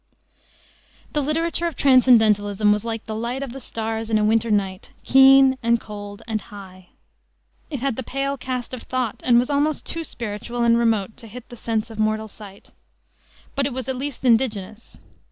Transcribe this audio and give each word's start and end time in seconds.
The 1.13 1.21
literature 1.21 1.67
of 1.67 1.75
transcendentalism 1.75 2.71
was 2.71 2.83
like 2.83 3.05
the 3.05 3.13
light 3.13 3.43
of 3.43 3.53
the 3.53 3.59
stars 3.59 4.09
in 4.09 4.17
a 4.17 4.23
winter 4.25 4.49
night, 4.49 4.89
keen 5.03 5.59
and 5.61 5.79
cold 5.79 6.23
and 6.27 6.41
high. 6.41 6.89
It 7.69 7.81
had 7.81 7.97
the 7.97 8.01
pale 8.01 8.35
cast 8.35 8.73
of 8.73 8.81
thought, 8.81 9.21
and 9.23 9.37
was 9.37 9.51
almost 9.51 9.85
too 9.85 10.03
spiritual 10.03 10.63
and 10.63 10.75
remote 10.75 11.17
to 11.17 11.27
"hit 11.27 11.49
the 11.49 11.55
sense 11.55 11.91
of 11.91 11.99
mortal 11.99 12.27
sight." 12.27 12.71
But 13.55 13.67
it 13.67 13.73
was 13.73 13.87
at 13.87 13.95
least 13.95 14.25
indigenous. 14.25 14.97